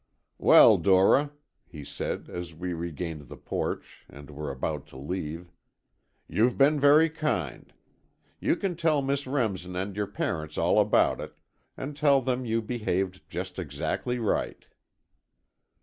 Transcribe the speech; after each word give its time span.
"Well, 0.39 0.79
Dora," 0.79 1.29
he 1.63 1.83
said, 1.83 2.27
as 2.27 2.55
we 2.55 2.73
regained 2.73 3.29
the 3.29 3.37
porch, 3.37 4.03
and 4.09 4.31
were 4.31 4.49
about 4.49 4.87
to 4.87 4.97
leave. 4.97 5.51
"You've 6.27 6.57
been 6.57 6.79
very 6.79 7.07
kind. 7.07 7.71
You 8.39 8.55
can 8.55 8.75
tell 8.75 9.03
Miss 9.03 9.27
Remsen 9.27 9.75
and 9.75 9.95
your 9.95 10.07
parents 10.07 10.57
all 10.57 10.79
about 10.79 11.21
it, 11.21 11.37
and 11.77 11.95
tell 11.95 12.19
them 12.19 12.45
you 12.45 12.63
behaved 12.63 13.29
just 13.29 13.59
exactly 13.59 14.17
right." 14.17 14.65